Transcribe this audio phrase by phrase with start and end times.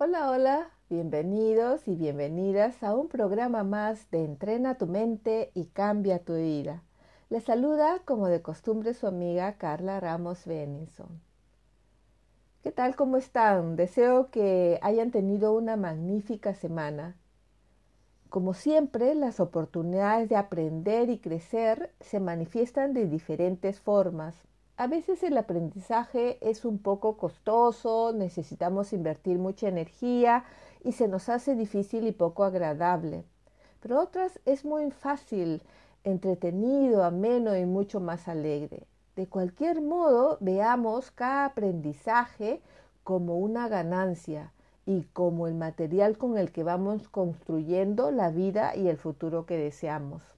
[0.00, 6.20] Hola, hola, bienvenidos y bienvenidas a un programa más de Entrena tu mente y cambia
[6.20, 6.84] tu vida.
[7.30, 11.20] Les saluda como de costumbre su amiga Carla Ramos Benison.
[12.62, 12.94] ¿Qué tal?
[12.94, 13.74] ¿Cómo están?
[13.74, 17.16] Deseo que hayan tenido una magnífica semana.
[18.28, 24.46] Como siempre, las oportunidades de aprender y crecer se manifiestan de diferentes formas,
[24.78, 30.44] a veces el aprendizaje es un poco costoso, necesitamos invertir mucha energía
[30.84, 33.24] y se nos hace difícil y poco agradable.
[33.80, 35.62] Pero otras es muy fácil,
[36.04, 38.86] entretenido, ameno y mucho más alegre.
[39.16, 42.62] De cualquier modo, veamos cada aprendizaje
[43.02, 44.52] como una ganancia
[44.86, 49.56] y como el material con el que vamos construyendo la vida y el futuro que
[49.56, 50.37] deseamos.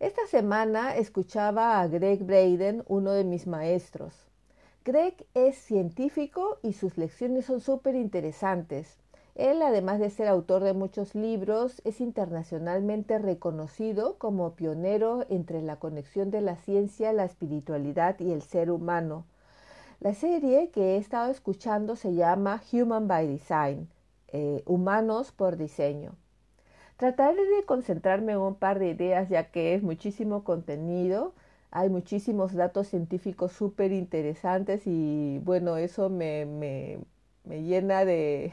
[0.00, 4.14] Esta semana escuchaba a Greg Braden, uno de mis maestros.
[4.84, 8.96] Greg es científico y sus lecciones son súper interesantes.
[9.34, 15.80] Él, además de ser autor de muchos libros, es internacionalmente reconocido como pionero entre la
[15.80, 19.24] conexión de la ciencia, la espiritualidad y el ser humano.
[19.98, 23.88] La serie que he estado escuchando se llama Human by Design,
[24.28, 26.14] eh, Humanos por Diseño.
[26.98, 31.32] Trataré de concentrarme en un par de ideas ya que es muchísimo contenido,
[31.70, 36.98] hay muchísimos datos científicos súper interesantes y bueno, eso me, me,
[37.44, 38.52] me llena de,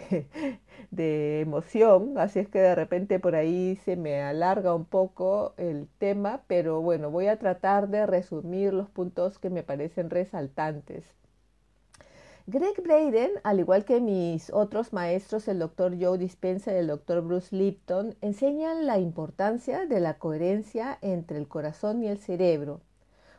[0.92, 5.88] de, emoción, así es que de repente por ahí se me alarga un poco el
[5.98, 11.04] tema, pero bueno, voy a tratar de resumir los puntos que me parecen resaltantes.
[12.48, 15.98] Greg Braden, al igual que mis otros maestros, el Dr.
[16.00, 17.22] Joe Dispenza y el Dr.
[17.22, 22.82] Bruce Lipton, enseñan la importancia de la coherencia entre el corazón y el cerebro.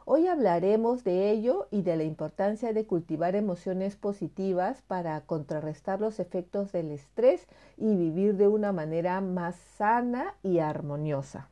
[0.06, 6.18] Hoy hablaremos de ello y de la importancia de cultivar emociones positivas para contrarrestar los
[6.18, 7.46] efectos del estrés
[7.76, 11.48] y vivir de una manera más sana y armoniosa.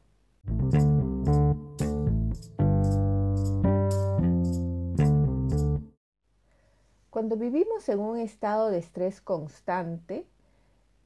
[7.24, 10.26] Cuando vivimos en un estado de estrés constante,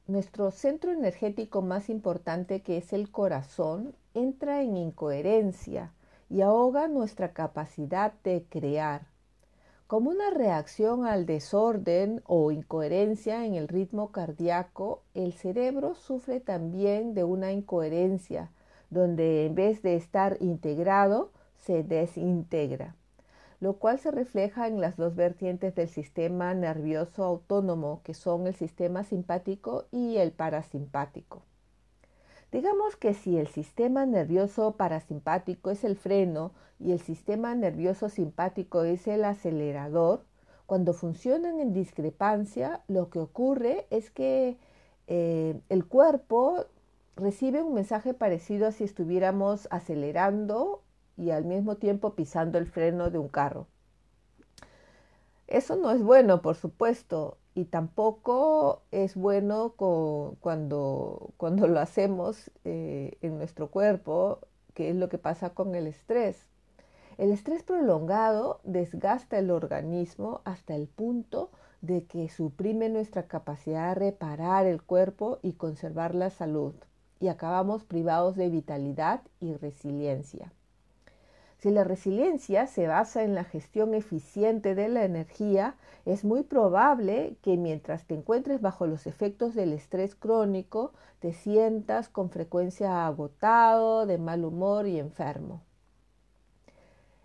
[0.05, 5.93] nuestro centro energético más importante, que es el corazón, entra en incoherencia
[6.29, 9.07] y ahoga nuestra capacidad de crear.
[9.87, 17.13] Como una reacción al desorden o incoherencia en el ritmo cardíaco, el cerebro sufre también
[17.13, 18.51] de una incoherencia,
[18.89, 22.97] donde en vez de estar integrado, se desintegra
[23.59, 28.55] lo cual se refleja en las dos vertientes del sistema nervioso autónomo, que son el
[28.55, 31.43] sistema simpático y el parasimpático.
[32.51, 38.83] Digamos que si el sistema nervioso parasimpático es el freno y el sistema nervioso simpático
[38.83, 40.23] es el acelerador,
[40.65, 44.57] cuando funcionan en discrepancia, lo que ocurre es que
[45.07, 46.65] eh, el cuerpo
[47.15, 50.83] recibe un mensaje parecido a si estuviéramos acelerando
[51.19, 53.67] y al mismo tiempo pisando el freno de un carro.
[55.47, 59.73] Eso no es bueno, por supuesto, y tampoco es bueno
[60.39, 64.39] cuando, cuando lo hacemos eh, en nuestro cuerpo,
[64.73, 66.47] que es lo que pasa con el estrés.
[67.17, 71.49] El estrés prolongado desgasta el organismo hasta el punto
[71.81, 76.75] de que suprime nuestra capacidad de reparar el cuerpo y conservar la salud,
[77.19, 80.53] y acabamos privados de vitalidad y resiliencia.
[81.59, 85.75] Si la resiliencia se basa en la gestión eficiente de la energía,
[86.05, 92.07] es muy probable que mientras te encuentres bajo los efectos del estrés crónico, te sientas
[92.07, 95.61] con frecuencia agotado, de mal humor y enfermo.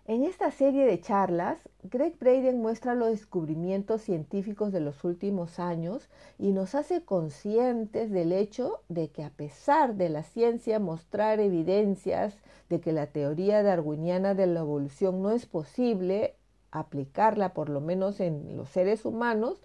[0.07, 6.09] En esta serie de charlas, Greg Braden muestra los descubrimientos científicos de los últimos años
[6.37, 12.37] y nos hace conscientes del hecho de que a pesar de la ciencia mostrar evidencias
[12.69, 16.35] de que la teoría darwiniana de la evolución no es posible
[16.69, 19.59] aplicarla por lo menos en los seres humanos,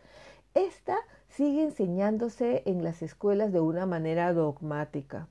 [0.55, 0.97] esta
[1.29, 5.29] sigue enseñándose en las escuelas de una manera dogmática.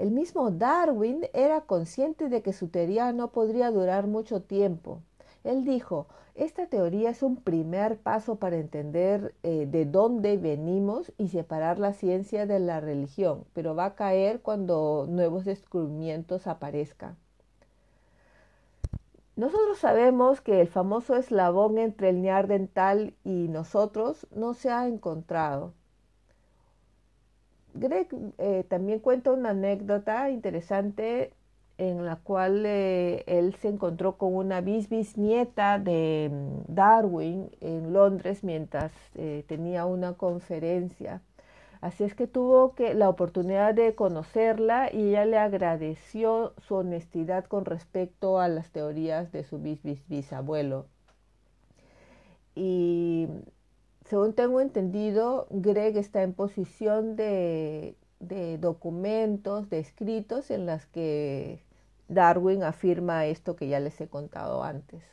[0.00, 5.02] El mismo Darwin era consciente de que su teoría no podría durar mucho tiempo
[5.44, 11.28] Él dijo, esta teoría es un primer paso para entender eh, de dónde venimos y
[11.28, 17.18] separar la ciencia de la religión, pero va a caer cuando nuevos descubrimientos aparezcan.
[19.36, 25.74] Nosotros sabemos que el famoso eslabón entre el dental y nosotros no se ha encontrado.
[27.74, 28.08] Greg
[28.38, 31.32] eh, también cuenta una anécdota interesante
[31.78, 38.44] en la cual eh, él se encontró con una bisbisnieta de mm, Darwin en Londres
[38.44, 41.22] mientras eh, tenía una conferencia.
[41.80, 47.64] Así es que tuvo la oportunidad de conocerla y ella le agradeció su honestidad con
[47.64, 50.86] respecto a las teorías de su bisabuelo.
[52.54, 53.28] Y
[54.10, 57.94] según tengo entendido, Greg está en posición de,
[58.58, 61.62] documentos, de escritos en las que
[62.08, 65.04] Darwin afirma esto que ya les he contado antes.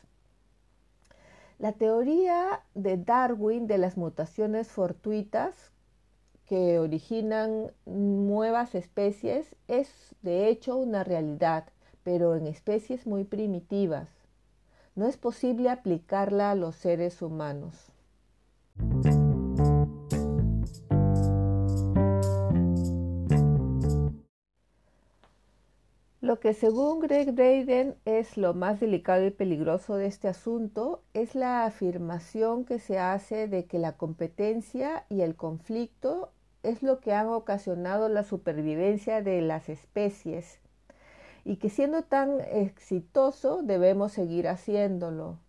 [1.60, 5.54] La teoría de Darwin de las mutaciones fortuitas
[6.48, 11.66] que originan nuevas especies es de hecho una realidad,
[12.02, 14.10] pero en especies muy primitivas.
[14.96, 17.94] No es posible aplicarla a los seres humanos.
[26.28, 31.36] Lo que según Greg Braden es lo más delicado y peligroso de este asunto es
[31.36, 36.34] la afirmación que se hace de que la competencia y el conflicto
[36.64, 40.60] es lo que han ocasionado la supervivencia de las especies
[41.46, 45.40] y que siendo tan exitoso debemos seguir haciéndolo.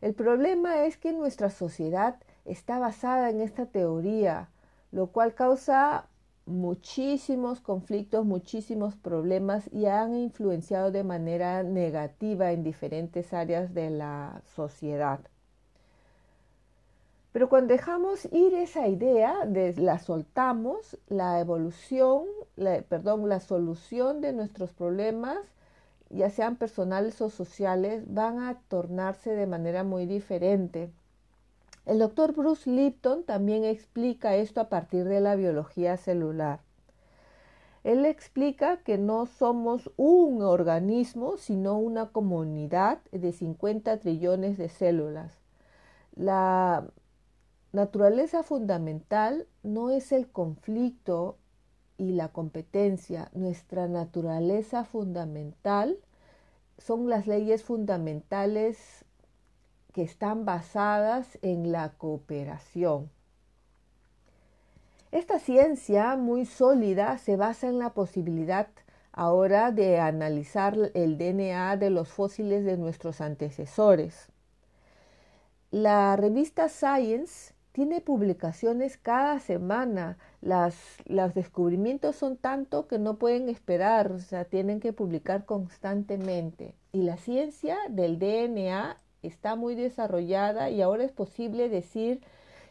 [0.00, 2.16] El problema es que nuestra sociedad
[2.48, 4.48] está basada en esta teoría,
[4.90, 6.06] lo cual causa
[6.46, 14.42] muchísimos conflictos, muchísimos problemas y han influenciado de manera negativa en diferentes áreas de la
[14.54, 15.20] sociedad.
[17.32, 19.44] Pero cuando dejamos ir esa idea,
[19.76, 22.24] la soltamos, la evolución,
[22.88, 25.38] perdón, la solución de nuestros problemas,
[26.10, 30.90] ya sean personales o sociales, van a tornarse de manera muy diferente.
[31.88, 36.60] El doctor Bruce Lipton también explica esto a partir de la biología celular.
[37.82, 45.40] Él explica que no somos un organismo, sino una comunidad de 50 trillones de células.
[46.14, 46.84] La
[47.72, 51.38] naturaleza fundamental no es el conflicto
[51.96, 53.30] y la competencia.
[53.32, 55.96] Nuestra naturaleza fundamental
[56.76, 59.06] son las leyes fundamentales
[59.98, 63.10] que están basadas en la cooperación.
[65.10, 68.68] Esta ciencia muy sólida se basa en la posibilidad
[69.10, 74.28] ahora de analizar el DNA de los fósiles de nuestros antecesores.
[75.72, 80.16] La revista Science tiene publicaciones cada semana.
[80.40, 86.76] los descubrimientos son tanto que no pueden esperar, o sea, tienen que publicar constantemente.
[86.92, 92.20] Y la ciencia del DNA está muy desarrollada y ahora es posible decir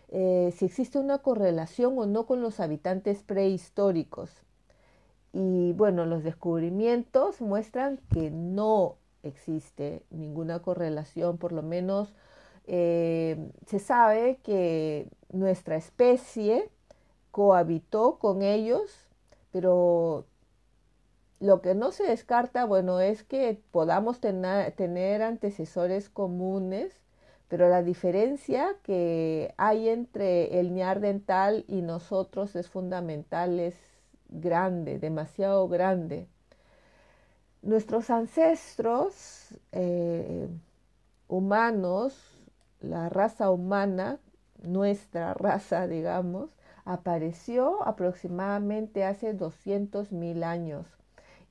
[0.09, 4.31] eh, si existe una correlación o no con los habitantes prehistóricos.
[5.33, 12.13] Y bueno, los descubrimientos muestran que no existe ninguna correlación, por lo menos
[12.65, 16.69] eh, se sabe que nuestra especie
[17.31, 19.06] cohabitó con ellos,
[19.51, 20.25] pero
[21.39, 26.94] lo que no se descarta, bueno, es que podamos tener antecesores comunes,
[27.47, 33.75] pero la diferencia que hay entre el dental y nosotros es fundamental, es
[34.29, 36.27] grande, demasiado grande.
[37.61, 40.47] Nuestros ancestros eh,
[41.27, 42.39] humanos,
[42.81, 44.19] la raza humana,
[44.63, 50.96] nuestra raza, digamos, apareció aproximadamente hace 200 mil años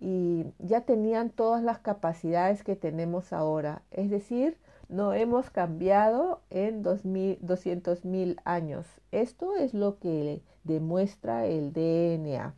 [0.01, 3.83] y ya tenían todas las capacidades que tenemos ahora.
[3.91, 8.87] Es decir, no hemos cambiado en 200 mil años.
[9.11, 12.55] Esto es lo que demuestra el DNA.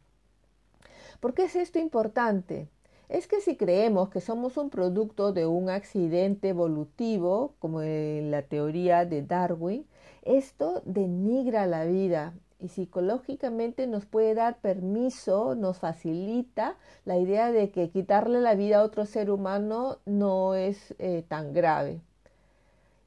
[1.21, 2.69] ¿Por qué es esto importante?
[3.09, 8.43] Es que si creemos que somos un producto de un accidente evolutivo, como en la
[8.43, 9.87] teoría de Darwin,
[10.23, 17.71] esto denigra la vida y psicológicamente nos puede dar permiso, nos facilita la idea de
[17.71, 22.01] que quitarle la vida a otro ser humano no es eh, tan grave.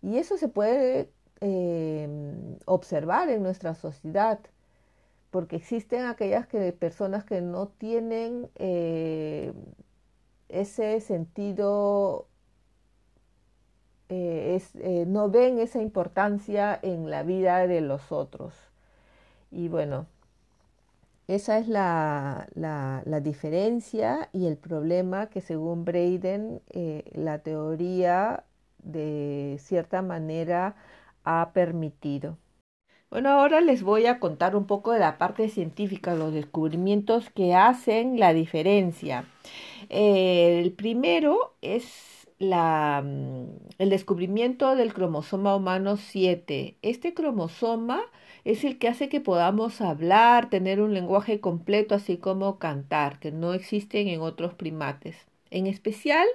[0.01, 4.39] Y eso se puede em, observar en nuestra sociedad,
[5.31, 6.47] porque existen aquellas
[6.79, 9.53] personas que no tienen eh,
[10.49, 12.27] ese sentido
[14.09, 18.70] eh, no ven esa importancia en la vida de los otros.
[19.51, 20.07] Y bueno,
[21.27, 22.47] esa es la,
[23.21, 26.61] diferencia y el problema que según Braden
[27.13, 28.43] la teoría
[28.83, 30.75] de cierta manera
[31.23, 32.37] ha permitido.
[33.09, 37.53] Bueno, ahora les voy a contar un poco de la parte científica, los descubrimientos que
[37.53, 39.25] hacen la diferencia.
[39.89, 43.03] el primero es la,
[43.77, 46.77] el descubrimiento del cromosoma humano 7.
[46.81, 48.01] Este cromosoma
[48.45, 53.31] es el que hace que podamos hablar, tener un lenguaje completo, así como cantar, que
[53.31, 55.15] no existen en otros primates.
[55.51, 56.27] En especial,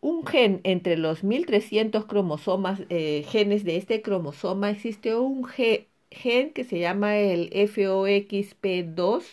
[0.00, 6.64] un gen entre los 1300 cromosomas, eh, genes de este cromosoma, existe un gen que
[6.64, 9.24] se llama el FOXP2,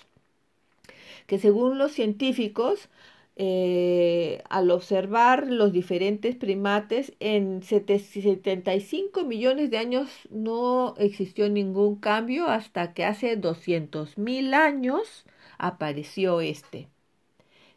[1.27, 2.89] que según los científicos,
[3.37, 12.47] eh, al observar los diferentes primates, en 75 millones de años no existió ningún cambio
[12.47, 15.25] hasta que hace 200 mil años
[15.57, 16.89] apareció este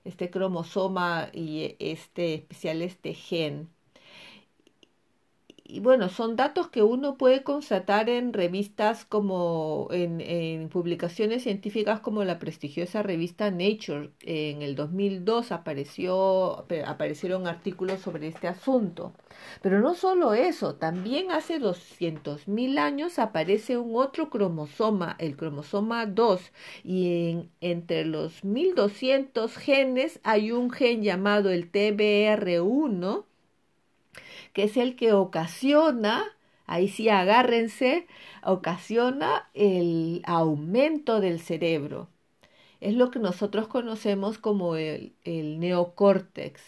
[0.04, 3.68] este cromosoma y este especial este gen
[5.70, 12.24] y bueno, son datos que uno puede constatar en revistas como en, publicaciones científicas como
[12.24, 14.10] la prestigiosa revista Nature.
[14.22, 19.12] En el 2002 apareció, aparecieron artículos sobre este asunto.
[19.60, 26.40] Pero no solo eso, también hace 200.000 años aparece un otro cromosoma, el cromosoma 2,
[26.82, 33.27] y entre los 1200 genes hay un gen llamado el TBR1
[34.52, 36.24] que es el que ocasiona,
[36.66, 38.06] ahí sí agárrense,
[38.44, 42.08] ocasiona el aumento del cerebro.
[42.80, 46.62] Es lo que nosotros conocemos como el, neocórtex.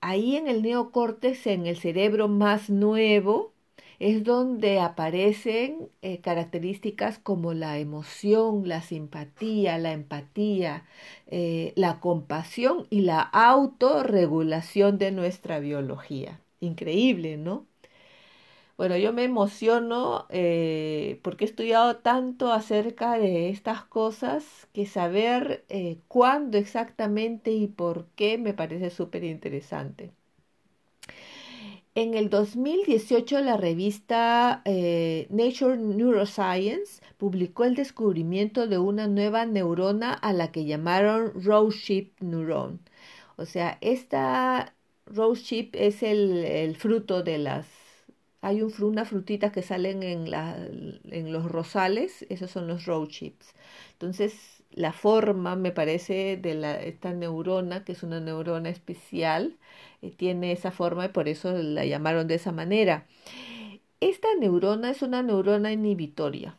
[0.00, 3.52] Ahí en el neocórtex, en el cerebro más nuevo,
[3.98, 10.84] es donde aparecen eh, características como la emoción, la simpatía, la empatía,
[11.26, 17.66] eh, la compasión y la autorregulación de nuestra biología increíble, ¿no?
[18.76, 25.64] Bueno, yo me emociono eh, porque he estudiado tanto acerca de estas cosas que saber
[25.68, 30.12] eh, cuándo exactamente y por qué me parece súper interesante.
[31.94, 40.12] En el 2018 la revista eh, Nature Neuroscience publicó el descubrimiento de una nueva neurona
[40.12, 42.80] a la que llamaron Rose Neuron.
[43.36, 44.74] O sea, esta
[45.06, 47.66] rose chip es el, fruto de las...
[48.40, 53.54] Hay un, una frutita que salen en, los rosales, esos son los rose chips.
[53.92, 59.56] Entonces, la forma, me parece, de la, esta neurona, que es una neurona especial,
[60.02, 63.06] eh, tiene esa forma y por eso la llamaron de esa manera.
[64.00, 66.56] Esta neurona es una neurona inhibitoria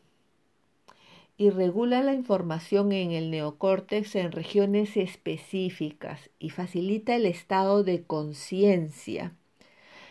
[1.38, 8.04] y regula la información en el neocórtex en regiones específicas y facilita el estado de
[8.04, 9.34] conciencia.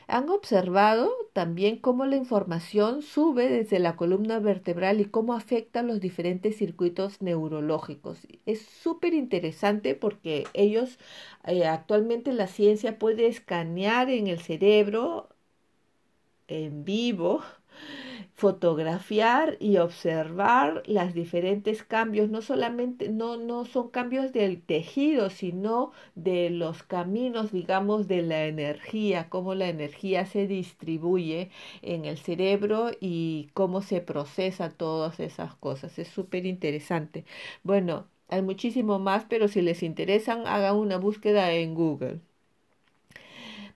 [0.07, 5.99] Han observado también cómo la información sube desde la columna vertebral y cómo afecta los
[6.01, 8.19] diferentes circuitos neurológicos.
[8.45, 10.99] Es súper interesante porque ellos
[11.47, 15.31] eh, actualmente la ciencia puede escanear en el cerebro
[16.49, 17.43] en vivo
[18.35, 25.93] fotografiar y observar los diferentes cambios, no solamente, no, no son cambios del tejido, sino
[26.15, 31.51] de los caminos, digamos, de la energía, cómo la energía se distribuye
[31.83, 35.99] en el cerebro y cómo se procesa todas esas cosas.
[35.99, 37.25] Es súper interesante.
[37.63, 42.21] Bueno, hay muchísimo más, pero si les interesan, hagan una búsqueda en Google.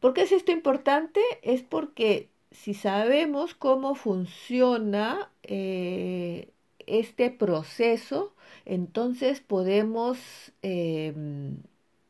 [0.01, 1.21] ¿Por qué es esto importante?
[1.43, 6.49] Es porque si sabemos cómo funciona eh,
[6.87, 8.33] este proceso,
[8.65, 10.19] entonces podemos
[10.63, 11.57] em,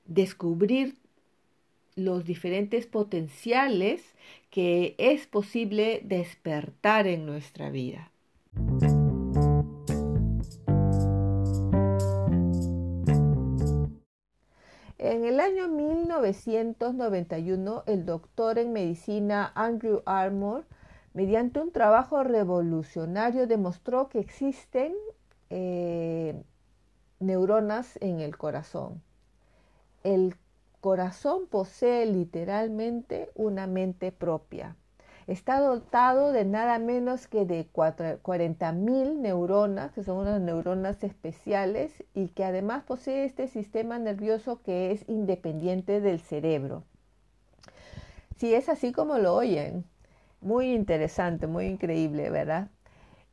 [0.06, 0.96] descubrir
[1.96, 4.02] los diferentes potenciales
[4.50, 8.10] que es posible despertar en nuestra vida.
[15.10, 20.66] En el año 1991, el doctor en medicina Andrew Armour,
[21.14, 24.92] mediante un trabajo revolucionario, demostró que existen
[25.48, 26.38] eh,
[27.20, 29.02] neuronas en el corazón.
[30.04, 30.36] El
[30.82, 34.76] corazón posee literalmente una mente propia
[35.28, 42.28] está dotado de nada menos que de 40.000 neuronas, que son unas neuronas especiales y
[42.28, 46.82] que además posee este sistema nervioso que es independiente del cerebro.
[48.36, 49.84] Sí, es así como lo oyen.
[50.40, 52.68] Muy interesante, muy increíble, ¿verdad?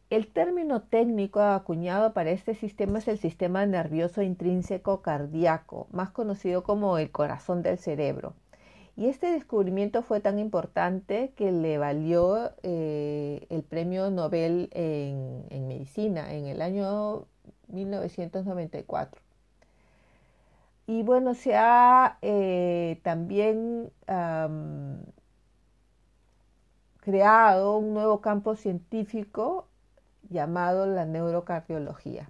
[0.09, 6.63] El término técnico acuñado para este sistema es el sistema nervioso intrínseco cardíaco, más conocido
[6.63, 8.33] como el corazón del cerebro.
[8.97, 16.33] Y este descubrimiento fue tan importante que le valió eh, el premio Nobel en, medicina
[16.33, 17.27] en el año
[17.67, 19.21] 1994.
[20.87, 23.91] Y bueno, se ha eh, también
[27.01, 29.67] creado un nuevo campo científico
[30.29, 32.29] llamado la neurocardiología.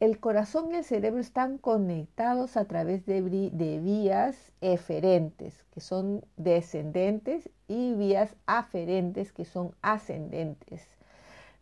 [0.00, 7.50] El corazón y el cerebro están conectados a través de, vías eferentes, que son descendentes,
[7.68, 10.88] y vías aferentes, que son ascendentes.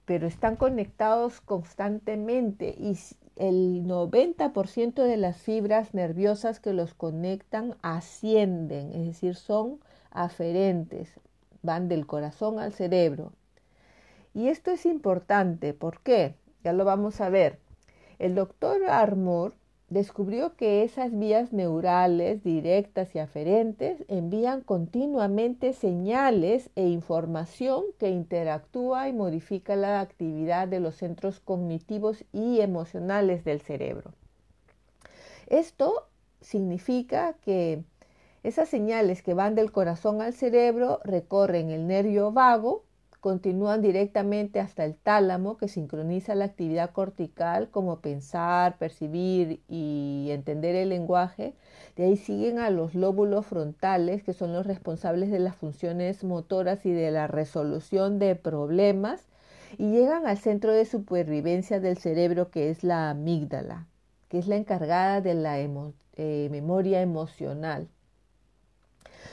[0.05, 2.97] Pero están conectados constantemente y
[3.35, 9.81] el 90% de las fibras nerviosas que los conectan ascienden, es decir, son
[10.13, 11.11] aferentes,
[11.63, 13.33] van del corazón al cerebro.
[14.33, 16.37] Y esto es importante, ¿por qué?
[16.63, 17.59] Ya lo vamos a ver.
[18.19, 19.55] El doctor Armour
[19.91, 29.09] descubrió que esas vías neurales directas y aferentes envían continuamente señales e información que interactúa
[29.09, 34.13] y modifica la actividad de los centros cognitivos y emocionales del cerebro.
[35.47, 36.09] Esto
[36.41, 37.83] significa que
[38.43, 42.85] esas señales que van del corazón al cerebro recorren el nervio vago,
[43.21, 50.77] continúan directamente hasta el tálamo que sincroniza la actividad cortical como pensar, percibir y entender
[50.77, 51.55] el lenguaje.
[51.97, 56.87] De ahí siguen a los lóbulos frontales que son los responsables de las funciones motoras
[56.87, 59.27] y de la resolución de problemas
[59.77, 63.87] y llegan al centro de supervivencia del cerebro que es la amígdala,
[64.29, 67.89] que es la encargada de la eh, memoria emocional.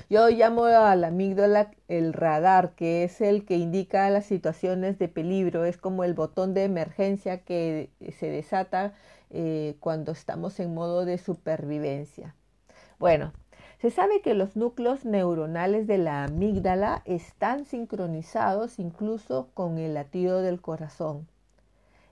[0.10, 5.08] Yo llamo a la amígdala el radar, que es el que indica las situaciones de
[5.08, 8.94] peligro, es como el botón de emergencia que se desata
[9.30, 12.36] eh, cuando estamos en modo de supervivencia.
[13.00, 13.34] Bueno,
[13.82, 20.42] se sabe que los núcleos neuronales de la amígdala están sincronizados incluso con el latido
[20.42, 21.28] del corazón.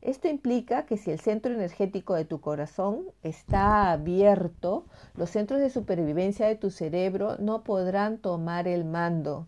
[0.04, 4.86] Esto implica que si el centro energético de tu corazón está abierto,
[5.16, 9.48] los centros de supervivencia de tu cerebro no podrán tomar el mando.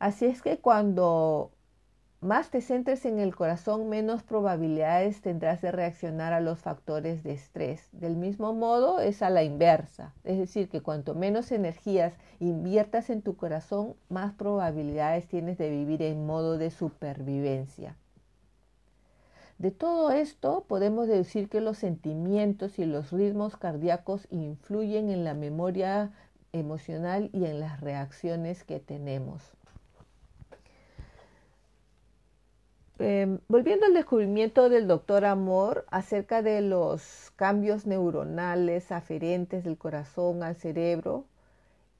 [0.00, 1.52] Así es que cuando
[2.20, 7.30] más te centres en el corazón, menos probabilidades tendrás de reaccionar a los factores de
[7.30, 7.88] estrés.
[7.92, 13.22] Del mismo modo es a la inversa, es decir, que cuanto menos energías inviertas en
[13.22, 17.94] tu corazón, más probabilidades tienes de vivir en modo de supervivencia.
[19.58, 25.32] De todo esto podemos decir que los sentimientos y los ritmos cardíacos influyen en la
[25.32, 26.12] memoria
[26.52, 29.42] emocional y en las reacciones que tenemos.
[32.98, 40.42] Em, volviendo al descubrimiento del doctor Amor acerca de los cambios neuronales aferentes del corazón
[40.42, 41.26] al cerebro,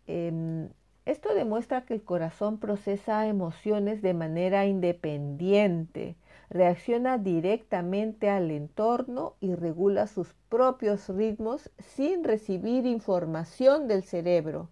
[0.06, 0.68] em,
[1.04, 6.16] esto demuestra que el corazón procesa emociones de manera independiente
[6.50, 14.68] reacciona directamente al entorno y regula sus propios ritmos sin recibir información del cerebro.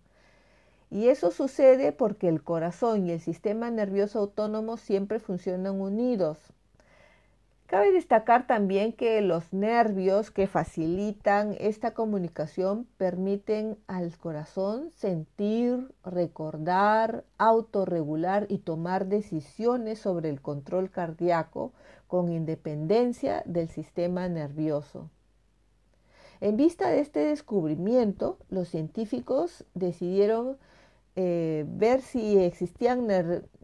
[0.90, 6.38] Y eso sucede porque el corazón y el sistema nervioso autónomo siempre funcionan unidos.
[7.66, 17.24] Cabe destacar también que los nervios que facilitan esta comunicación permiten al corazón sentir, recordar,
[17.38, 21.72] autorregular y tomar decisiones sobre el control cardíaco
[22.06, 25.08] con independencia del sistema nervioso.
[26.42, 30.58] En vista de este descubrimiento, los científicos decidieron
[31.16, 33.06] eh, ver si existían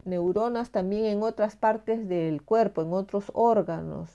[0.05, 4.09] neuronas también en otras partes del cuerpo, en otros órganos.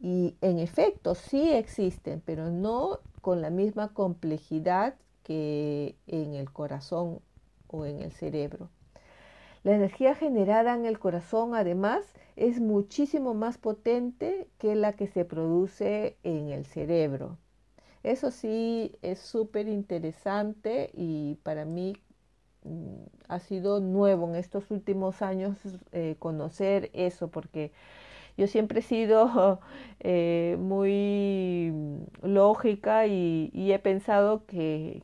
[0.00, 7.20] Y en efecto, sí existen, pero no con la misma complejidad que en el corazón
[7.66, 8.70] o en el cerebro.
[9.64, 12.04] La energía generada en el corazón, además,
[12.36, 17.36] es muchísimo más potente que la que se produce en el cerebro.
[18.04, 21.94] Eso sí es súper interesante y para mí
[23.28, 25.56] ha sido nuevo en estos últimos años
[25.92, 27.72] eh, conocer eso, porque
[28.38, 29.60] yo siempre he sido
[30.00, 31.72] eh, muy
[32.22, 35.02] lógica y, he pensado que,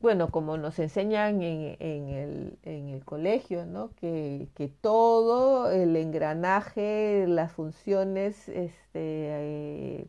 [0.00, 3.90] bueno, como nos enseñan en, el, colegio, ¿no?
[3.96, 4.48] que,
[4.80, 10.06] todo el engranaje, las funciones, este, eh,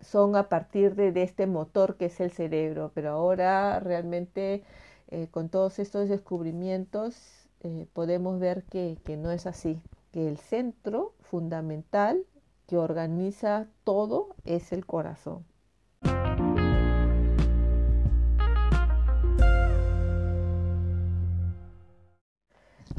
[0.00, 4.64] son a partir de, de, este motor que es el cerebro, pero ahora realmente
[5.12, 9.78] eh, con todos estos descubrimientos eh, podemos ver que, que no es así,
[10.10, 12.24] que el centro fundamental
[12.66, 15.44] que organiza todo es el corazón.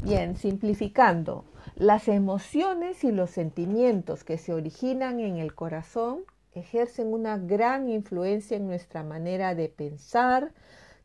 [0.04, 6.20] Bien, simplificando, las emociones y los sentimientos que se originan en el corazón
[6.52, 10.52] ejercen una gran influencia en nuestra manera de pensar,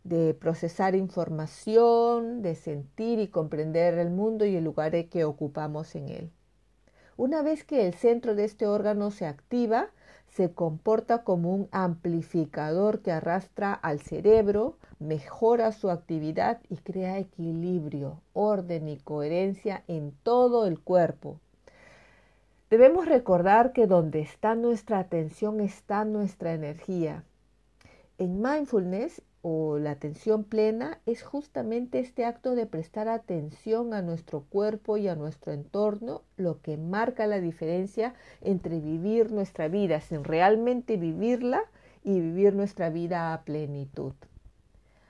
[0.04, 6.10] de procesar información, de sentir y comprender el mundo y el lugar que ocupamos en
[6.10, 6.32] él.
[7.18, 9.90] Una vez que el centro de este órgano se activa,
[10.30, 18.22] se comporta como un amplificador que arrastra al cerebro, mejora su actividad y crea equilibrio,
[18.34, 21.40] orden y coherencia en todo el cuerpo.
[22.70, 27.24] Debemos recordar que donde está nuestra atención está nuestra energía.
[28.20, 34.42] En mindfulness o la atención plena es justamente este acto de prestar atención a nuestro
[34.42, 40.26] cuerpo y a nuestro entorno lo que marca la diferencia entre vivir nuestra vida sin
[40.26, 41.64] realmente vivirla
[42.04, 44.14] y vivir nuestra vida a plenitud.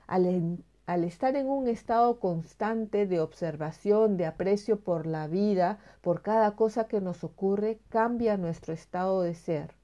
[0.06, 6.22] Al, al estar en un estado constante de observación, de aprecio por la vida, por
[6.22, 9.74] cada cosa que nos ocurre, cambia nuestro estado de ser.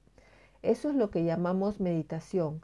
[0.61, 2.61] Eso es lo que llamamos meditación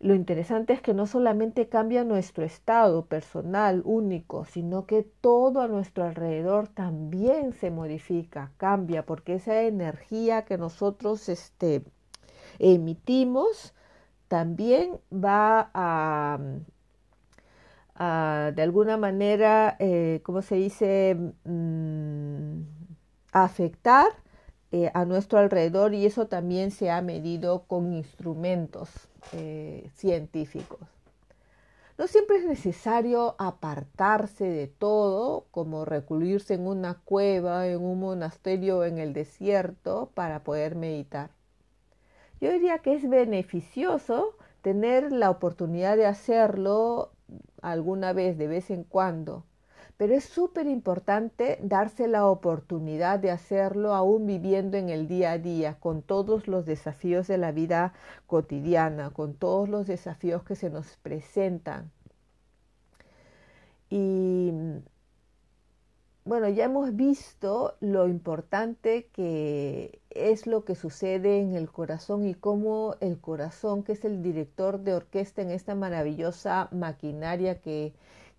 [0.00, 5.68] lo interesante es que no solamente cambia nuestro estado personal único, sino que todo a
[5.68, 11.82] nuestro alrededor también se modifica, cambia, porque esa energía que nosotros este,
[12.58, 13.74] emitimos
[14.28, 16.38] también va a,
[18.54, 22.60] de alguna manera, eh, ¿cómo se dice?, mm,
[23.32, 24.06] afectar
[24.72, 30.80] eh, a nuestro alrededor y eso también se ha medido con instrumentos eh, científicos.
[31.98, 38.84] No siempre es necesario apartarse de todo, como recluirse en una cueva, en un monasterio
[38.84, 41.30] en el desierto para poder meditar.
[42.40, 47.12] Yo diría que es beneficioso tener la oportunidad de hacerlo
[47.62, 49.44] alguna vez, de vez en cuando,
[49.96, 55.38] pero es súper importante darse la oportunidad de hacerlo aún viviendo en el día a
[55.38, 57.94] día, con todos los desafíos de la vida
[58.26, 61.90] cotidiana, con todos los desafíos que se nos presentan.
[63.88, 64.52] Y
[66.26, 72.34] bueno, ya hemos visto lo importante que es lo que sucede en el corazón y
[72.34, 77.94] cómo el corazón, que es el director de orquesta en esta maravillosa maquinaria que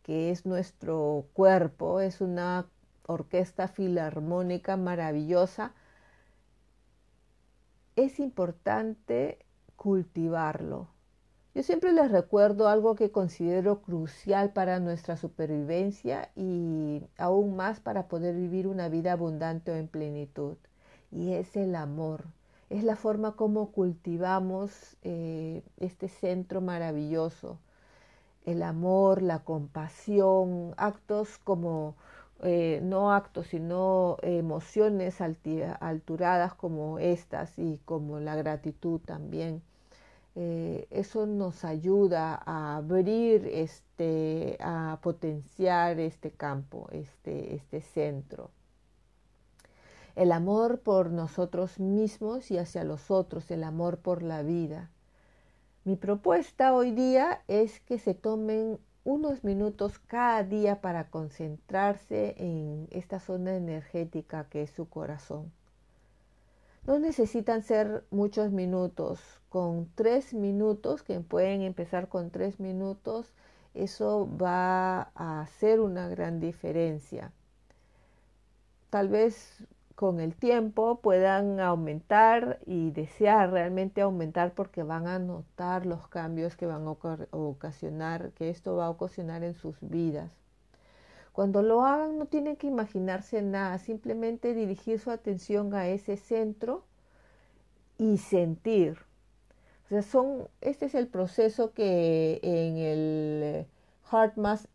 [0.08, 2.66] que es nuestro cuerpo, es una
[3.08, 5.74] orquesta filarmónica maravillosa,
[7.98, 10.88] es importante cultivarlo.
[11.54, 18.08] Yo siempre les recuerdo algo que considero crucial para nuestra supervivencia y aún más para
[18.08, 20.56] poder vivir una vida abundante o en plenitud,
[21.12, 22.28] y es el amor.
[22.70, 27.60] Es la forma como cultivamos eh, este centro maravilloso
[28.48, 31.96] el amor, la compasión, actos como,
[32.44, 39.62] eh, no actos, sino emociones alturadas como estas y como la gratitud también.
[40.36, 48.52] Eh, eso nos ayuda a abrir, este, a potenciar este campo, este, este centro.
[50.16, 54.90] El amor por nosotros mismos y hacia los otros, el amor por la vida.
[55.88, 62.90] Mi propuesta hoy día es que se tomen unos minutos cada día para concentrarse en
[62.92, 65.50] esta zona energética que es su corazón.
[66.86, 73.34] No necesitan ser muchos minutos, con tres minutos, que pueden empezar con tres minutos,
[73.74, 77.32] eso va a hacer una gran diferencia.
[78.90, 79.66] Tal vez
[79.98, 86.56] con el tiempo puedan aumentar y desear realmente aumentar porque van a notar los cambios
[86.56, 86.92] que van a
[87.32, 90.30] ocasionar, que esto va a ocasionar en sus vidas.
[91.34, 96.84] Cuando lo hagan no tienen que imaginarse nada, simplemente dirigir su atención a ese centro
[97.98, 99.00] y sentir.
[99.86, 103.66] O sea, son, este es el proceso que en el
[104.12, 104.66] HeartMath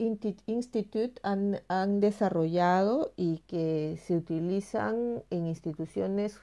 [0.46, 6.38] Institute han, desarrollado y que se utilizan en instituciones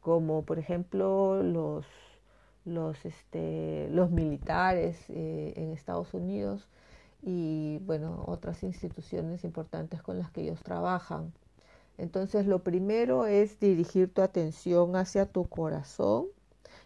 [0.00, 1.86] como por ejemplo los,
[2.64, 6.68] los, este, los militares eh, en Estados Unidos
[7.22, 11.32] y bueno, otras instituciones importantes con las que ellos trabajan.
[11.96, 16.26] Entonces lo primero es dirigir tu atención hacia tu corazón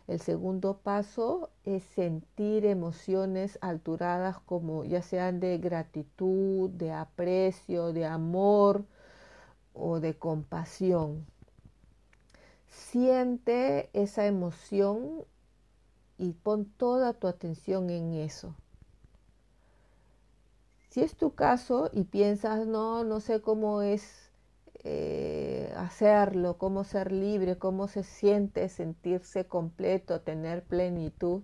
[0.08, 8.06] El segundo paso es sentir emociones alturadas como ya sean de gratitud, de aprecio, de
[8.06, 8.86] amor
[9.74, 11.26] o de compasión.
[12.68, 15.24] Siente esa emoción
[16.16, 18.54] y pon toda tu atención en eso.
[20.88, 24.27] Si es tu caso y piensas, no, no sé cómo es
[24.84, 31.42] eh, hacerlo, cómo ser libre, cómo se siente sentirse completo, tener plenitud,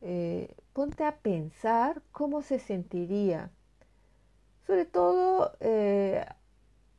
[0.00, 3.50] eh, ponte a pensar cómo se sentiría.
[4.66, 6.24] Sobre todo eh,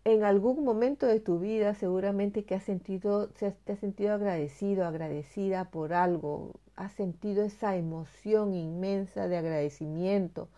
[0.05, 5.65] en algún momento de tu vida seguramente que has sentido, te has sentido agradecido, agradecida
[5.65, 10.49] por algo, has sentido esa emoción inmensa de agradecimiento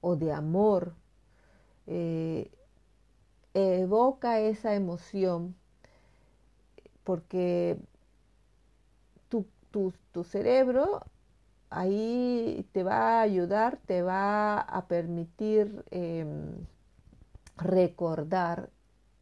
[0.00, 0.94] o de amor.
[3.58, 5.54] Evoca esa emoción
[7.04, 7.78] porque
[9.28, 9.46] tu,
[10.12, 11.02] tu, cerebro
[11.70, 16.66] ahí te va a ayudar, te va a permitir em,
[17.56, 18.70] recordar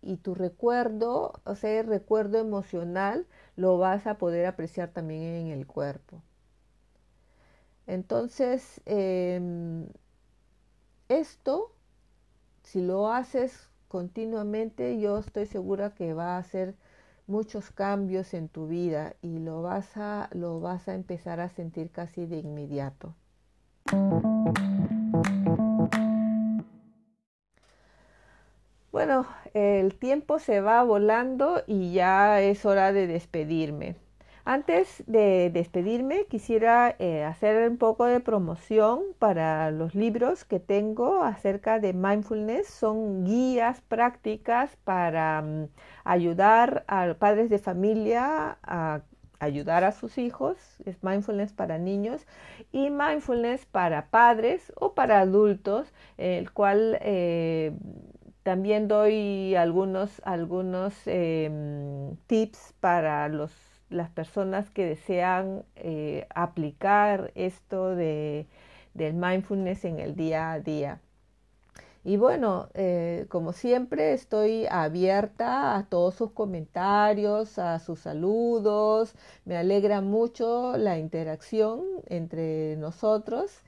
[0.03, 5.49] y tu recuerdo, o sea, el recuerdo emocional, lo vas a poder apreciar también en
[5.49, 6.23] el cuerpo.
[7.87, 9.87] Entonces, em,
[11.09, 11.73] esto,
[12.63, 16.75] si lo haces continuamente, yo estoy segura que va a hacer
[17.27, 21.91] muchos cambios en tu vida y lo vas a, lo vas a empezar a sentir
[21.91, 23.15] casi de inmediato.
[28.93, 33.97] Bueno, el tiempo se va volando y ya es hora de despedirme.
[34.49, 41.25] Antes de despedirme, quisiera eh, hacer un poco de promoción para los libros que tengo
[41.25, 42.69] acerca de mindfulness.
[42.69, 45.69] Son guías prácticas para mm,
[46.05, 49.03] ayudar a padres de familia a
[49.41, 50.57] ayudar a sus hijos.
[50.85, 52.25] Es mindfulness para niños
[52.71, 57.73] y mindfulness para padres o para adultos, el cual eh,
[58.45, 63.53] también doy algunos, algunos em, tips para los,
[63.91, 68.47] las personas que desean eh, aplicar esto de,
[68.95, 71.01] del mindfulness en el día a día.
[72.05, 79.17] Y bueno, eh, como siempre, estoy abierta a todos sus comentarios, a sus saludos.
[79.45, 83.63] Me alegra mucho la interacción entre nosotros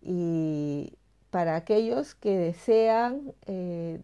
[0.00, 0.94] y
[1.30, 4.00] para aquellos que desean eh,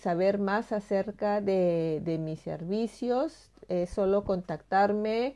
[0.00, 5.34] saber más acerca de, mis servicios, es solo contactarme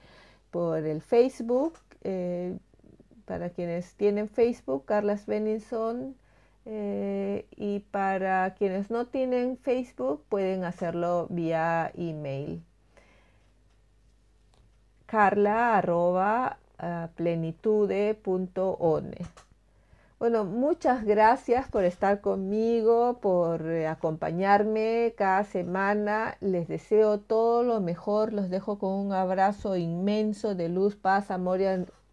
[0.50, 1.78] por el Facebook.
[2.02, 2.58] Eh,
[3.24, 6.16] para quienes tienen Facebook, Carla Benninson.
[6.66, 12.62] Eh, y para quienes no tienen Facebook, pueden hacerlo vía email.
[15.06, 17.08] carla arroba, ah,
[20.20, 26.36] bueno, muchas gracias por estar conmigo, por eh, acompañarme cada semana.
[26.40, 28.32] Les deseo todo lo mejor.
[28.32, 31.66] Los dejo con un abrazo inmenso de luz, paz, amor y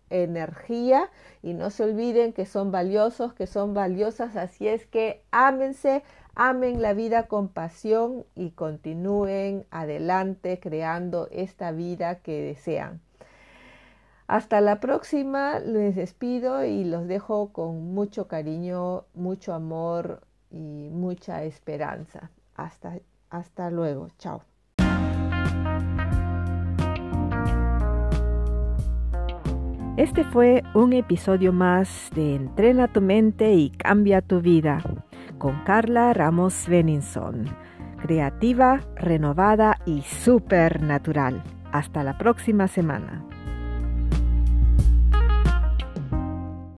[0.10, 1.10] energía.
[1.44, 4.36] Y no se olviden que son valiosos, que son valiosas.
[4.36, 12.16] Así es que ámense, amen la vida con pasión y continúen adelante creando esta vida
[12.16, 13.00] que desean.
[14.32, 21.44] Hasta la próxima, les despido y los dejo con mucho cariño, mucho amor y mucha
[21.44, 22.32] esperanza.
[22.56, 22.94] Hasta,
[23.30, 24.42] hasta luego, chao.
[29.98, 34.82] Este fue un episodio más de Entrena tu mente y cambia tu vida
[35.40, 37.54] con Carla Ramos Beninson,
[38.02, 41.44] creativa, renovada y supernatural.
[41.74, 43.26] Hasta la próxima semana.